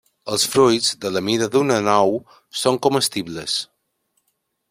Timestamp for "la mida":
1.17-1.49